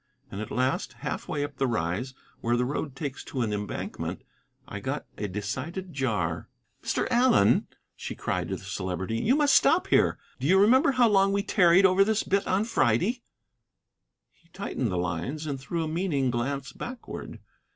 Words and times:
And 0.31 0.41
at 0.41 0.49
last, 0.49 0.93
half 1.05 1.27
way 1.27 1.43
up 1.43 1.57
the 1.57 1.67
Rise, 1.67 2.15
where 2.39 2.57
the 2.57 2.65
road 2.65 2.95
takes 2.95 3.23
to 3.25 3.41
an 3.43 3.53
embankment, 3.53 4.23
I 4.67 4.79
got 4.79 5.05
a 5.15 5.27
decided 5.27 5.93
jar. 5.93 6.49
"Mr. 6.81 7.05
Allen," 7.11 7.67
she 7.95 8.15
cried 8.15 8.49
to 8.49 8.55
the 8.55 8.63
Celebrity, 8.63 9.17
"you 9.19 9.35
must 9.35 9.53
stop 9.53 9.85
here. 9.89 10.17
Do 10.39 10.47
you 10.47 10.59
remember 10.59 10.93
how 10.93 11.07
long 11.07 11.33
we 11.33 11.43
tarried 11.43 11.85
over 11.85 12.03
this 12.03 12.23
bit 12.23 12.47
on 12.47 12.63
Friday?" 12.65 13.21
He 14.31 14.49
tightened 14.49 14.91
the 14.91 14.97
lines 14.97 15.45
and 15.45 15.59
threw 15.59 15.83
a 15.83 15.87
meaning 15.87 16.31
glance 16.31 16.71
backward. 16.73 17.37